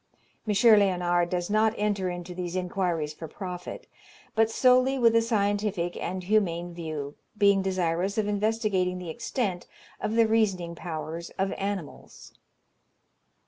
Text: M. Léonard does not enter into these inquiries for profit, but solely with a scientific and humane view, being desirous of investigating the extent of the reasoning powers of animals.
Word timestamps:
M. 0.47 0.55
Léonard 0.55 1.29
does 1.29 1.51
not 1.51 1.75
enter 1.77 2.09
into 2.09 2.33
these 2.33 2.55
inquiries 2.55 3.13
for 3.13 3.27
profit, 3.27 3.85
but 4.33 4.49
solely 4.49 4.97
with 4.97 5.15
a 5.15 5.21
scientific 5.21 5.95
and 5.95 6.23
humane 6.23 6.73
view, 6.73 7.13
being 7.37 7.61
desirous 7.61 8.17
of 8.17 8.27
investigating 8.27 8.97
the 8.97 9.11
extent 9.11 9.67
of 9.99 10.13
the 10.15 10.25
reasoning 10.27 10.73
powers 10.73 11.29
of 11.37 11.51
animals. 11.53 12.33